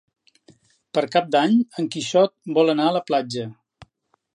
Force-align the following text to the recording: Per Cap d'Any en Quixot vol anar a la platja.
Per 0.99 1.03
Cap 1.17 1.29
d'Any 1.37 1.55
en 1.83 1.91
Quixot 1.97 2.37
vol 2.59 2.75
anar 2.77 2.89
a 2.93 2.97
la 3.01 3.05
platja. 3.13 3.51